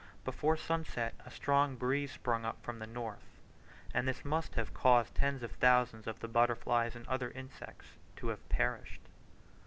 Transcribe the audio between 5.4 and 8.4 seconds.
of thousands of the butterflies and other insects to